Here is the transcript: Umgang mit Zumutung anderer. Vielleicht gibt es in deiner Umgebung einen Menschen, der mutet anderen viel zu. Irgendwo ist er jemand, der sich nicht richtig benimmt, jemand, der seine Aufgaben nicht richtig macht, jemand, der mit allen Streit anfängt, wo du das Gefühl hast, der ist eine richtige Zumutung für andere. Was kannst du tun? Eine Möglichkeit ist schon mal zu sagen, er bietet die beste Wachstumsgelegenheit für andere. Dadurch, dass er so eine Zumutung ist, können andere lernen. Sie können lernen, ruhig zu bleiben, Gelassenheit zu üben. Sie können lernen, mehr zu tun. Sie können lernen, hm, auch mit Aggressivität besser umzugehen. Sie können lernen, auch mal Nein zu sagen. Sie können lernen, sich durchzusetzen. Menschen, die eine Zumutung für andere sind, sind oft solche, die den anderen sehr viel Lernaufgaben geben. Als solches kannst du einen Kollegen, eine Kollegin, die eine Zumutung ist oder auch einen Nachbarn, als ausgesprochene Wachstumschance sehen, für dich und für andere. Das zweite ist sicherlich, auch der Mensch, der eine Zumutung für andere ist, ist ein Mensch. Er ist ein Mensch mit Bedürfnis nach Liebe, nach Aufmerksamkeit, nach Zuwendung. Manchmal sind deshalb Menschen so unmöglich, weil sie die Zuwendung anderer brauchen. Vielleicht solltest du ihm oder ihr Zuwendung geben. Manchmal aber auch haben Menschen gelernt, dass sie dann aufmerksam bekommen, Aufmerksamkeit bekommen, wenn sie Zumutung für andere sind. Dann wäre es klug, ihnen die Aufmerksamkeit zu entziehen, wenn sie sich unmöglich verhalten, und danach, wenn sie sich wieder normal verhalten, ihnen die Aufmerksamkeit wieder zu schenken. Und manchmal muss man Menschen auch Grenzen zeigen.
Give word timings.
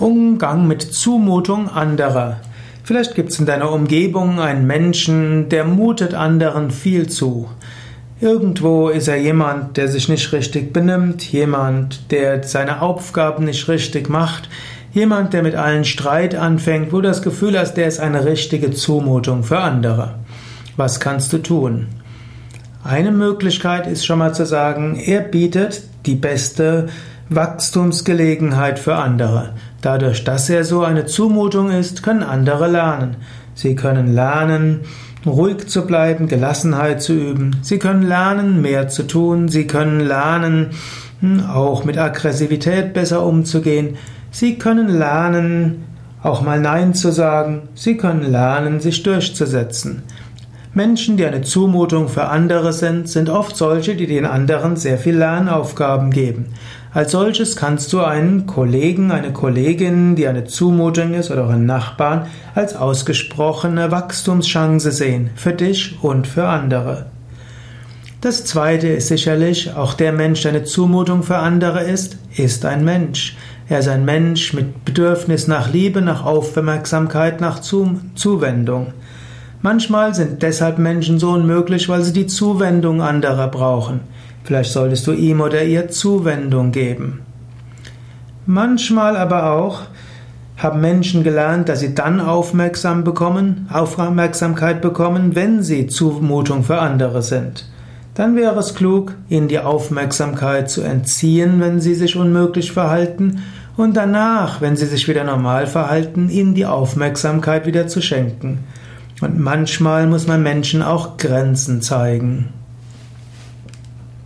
Umgang 0.00 0.68
mit 0.68 0.82
Zumutung 0.82 1.68
anderer. 1.68 2.36
Vielleicht 2.84 3.16
gibt 3.16 3.30
es 3.30 3.40
in 3.40 3.46
deiner 3.46 3.72
Umgebung 3.72 4.38
einen 4.38 4.64
Menschen, 4.64 5.48
der 5.48 5.64
mutet 5.64 6.14
anderen 6.14 6.70
viel 6.70 7.08
zu. 7.08 7.48
Irgendwo 8.20 8.90
ist 8.90 9.08
er 9.08 9.16
jemand, 9.16 9.76
der 9.76 9.88
sich 9.88 10.08
nicht 10.08 10.32
richtig 10.32 10.72
benimmt, 10.72 11.24
jemand, 11.24 12.12
der 12.12 12.44
seine 12.44 12.80
Aufgaben 12.80 13.44
nicht 13.44 13.68
richtig 13.68 14.08
macht, 14.08 14.48
jemand, 14.92 15.32
der 15.32 15.42
mit 15.42 15.56
allen 15.56 15.84
Streit 15.84 16.36
anfängt, 16.36 16.92
wo 16.92 16.96
du 16.96 17.08
das 17.08 17.22
Gefühl 17.22 17.58
hast, 17.58 17.74
der 17.74 17.88
ist 17.88 17.98
eine 17.98 18.24
richtige 18.24 18.70
Zumutung 18.70 19.42
für 19.42 19.58
andere. 19.58 20.14
Was 20.76 21.00
kannst 21.00 21.32
du 21.32 21.38
tun? 21.38 21.88
Eine 22.84 23.10
Möglichkeit 23.10 23.88
ist 23.88 24.06
schon 24.06 24.20
mal 24.20 24.32
zu 24.32 24.46
sagen, 24.46 24.94
er 24.94 25.22
bietet 25.22 25.82
die 26.06 26.14
beste 26.14 26.86
Wachstumsgelegenheit 27.30 28.78
für 28.78 28.96
andere. 28.96 29.54
Dadurch, 29.82 30.24
dass 30.24 30.48
er 30.48 30.64
so 30.64 30.82
eine 30.82 31.06
Zumutung 31.06 31.70
ist, 31.70 32.02
können 32.02 32.22
andere 32.22 32.68
lernen. 32.68 33.16
Sie 33.54 33.74
können 33.74 34.14
lernen, 34.14 34.80
ruhig 35.26 35.66
zu 35.68 35.86
bleiben, 35.86 36.28
Gelassenheit 36.28 37.02
zu 37.02 37.12
üben. 37.12 37.56
Sie 37.62 37.78
können 37.78 38.02
lernen, 38.02 38.62
mehr 38.62 38.88
zu 38.88 39.02
tun. 39.06 39.48
Sie 39.48 39.66
können 39.66 40.00
lernen, 40.00 40.70
hm, 41.20 41.44
auch 41.46 41.84
mit 41.84 41.98
Aggressivität 41.98 42.94
besser 42.94 43.24
umzugehen. 43.24 43.96
Sie 44.30 44.58
können 44.58 44.88
lernen, 44.88 45.84
auch 46.22 46.42
mal 46.42 46.60
Nein 46.60 46.94
zu 46.94 47.12
sagen. 47.12 47.68
Sie 47.74 47.96
können 47.96 48.30
lernen, 48.30 48.80
sich 48.80 49.02
durchzusetzen. 49.02 50.02
Menschen, 50.74 51.16
die 51.16 51.24
eine 51.24 51.42
Zumutung 51.42 52.08
für 52.08 52.28
andere 52.28 52.72
sind, 52.72 53.08
sind 53.08 53.30
oft 53.30 53.56
solche, 53.56 53.96
die 53.96 54.06
den 54.06 54.26
anderen 54.26 54.76
sehr 54.76 54.98
viel 54.98 55.16
Lernaufgaben 55.16 56.10
geben. 56.10 56.46
Als 56.92 57.12
solches 57.12 57.56
kannst 57.56 57.92
du 57.92 58.00
einen 58.00 58.46
Kollegen, 58.46 59.10
eine 59.10 59.32
Kollegin, 59.32 60.16
die 60.16 60.26
eine 60.26 60.44
Zumutung 60.44 61.14
ist 61.14 61.30
oder 61.30 61.46
auch 61.46 61.50
einen 61.50 61.66
Nachbarn, 61.66 62.26
als 62.54 62.76
ausgesprochene 62.76 63.90
Wachstumschance 63.90 64.90
sehen, 64.90 65.30
für 65.36 65.52
dich 65.52 65.98
und 66.02 66.26
für 66.26 66.46
andere. 66.46 67.06
Das 68.20 68.44
zweite 68.44 68.88
ist 68.88 69.08
sicherlich, 69.08 69.74
auch 69.74 69.94
der 69.94 70.12
Mensch, 70.12 70.42
der 70.42 70.52
eine 70.52 70.64
Zumutung 70.64 71.22
für 71.22 71.36
andere 71.36 71.84
ist, 71.84 72.18
ist 72.36 72.64
ein 72.64 72.84
Mensch. 72.84 73.36
Er 73.68 73.80
ist 73.80 73.88
ein 73.88 74.04
Mensch 74.04 74.54
mit 74.54 74.84
Bedürfnis 74.84 75.46
nach 75.46 75.72
Liebe, 75.72 76.00
nach 76.00 76.24
Aufmerksamkeit, 76.24 77.40
nach 77.40 77.60
Zuwendung. 77.60 78.92
Manchmal 79.60 80.14
sind 80.14 80.42
deshalb 80.42 80.78
Menschen 80.78 81.18
so 81.18 81.30
unmöglich, 81.30 81.88
weil 81.88 82.02
sie 82.02 82.12
die 82.12 82.26
Zuwendung 82.26 83.02
anderer 83.02 83.48
brauchen. 83.48 84.00
Vielleicht 84.44 84.72
solltest 84.72 85.06
du 85.06 85.12
ihm 85.12 85.40
oder 85.40 85.64
ihr 85.64 85.88
Zuwendung 85.88 86.72
geben. 86.72 87.20
Manchmal 88.46 89.16
aber 89.16 89.52
auch 89.52 89.82
haben 90.56 90.80
Menschen 90.80 91.22
gelernt, 91.22 91.68
dass 91.68 91.80
sie 91.80 91.94
dann 91.94 92.20
aufmerksam 92.20 93.04
bekommen, 93.04 93.68
Aufmerksamkeit 93.72 94.80
bekommen, 94.80 95.34
wenn 95.34 95.62
sie 95.62 95.86
Zumutung 95.86 96.64
für 96.64 96.78
andere 96.78 97.22
sind. 97.22 97.68
Dann 98.14 98.34
wäre 98.34 98.58
es 98.58 98.74
klug, 98.74 99.14
ihnen 99.28 99.48
die 99.48 99.60
Aufmerksamkeit 99.60 100.70
zu 100.70 100.82
entziehen, 100.82 101.60
wenn 101.60 101.80
sie 101.80 101.94
sich 101.94 102.16
unmöglich 102.16 102.72
verhalten, 102.72 103.42
und 103.76 103.96
danach, 103.96 104.60
wenn 104.60 104.76
sie 104.76 104.86
sich 104.86 105.06
wieder 105.06 105.22
normal 105.22 105.68
verhalten, 105.68 106.28
ihnen 106.30 106.56
die 106.56 106.66
Aufmerksamkeit 106.66 107.64
wieder 107.64 107.86
zu 107.86 108.00
schenken. 108.02 108.64
Und 109.20 109.38
manchmal 109.38 110.06
muss 110.06 110.26
man 110.26 110.42
Menschen 110.42 110.82
auch 110.82 111.16
Grenzen 111.16 111.82
zeigen. 111.82 112.52